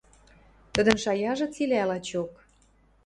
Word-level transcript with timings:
–Тӹдӹн 0.73 0.97
шаяжы 1.03 1.47
цилӓ 1.53 1.83
лачок... 1.89 2.31